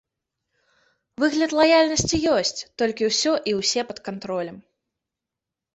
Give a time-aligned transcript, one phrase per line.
[1.23, 4.57] Выгляд лаяльнасці ёсць, толькі ўсё і ўсе пад кантролем.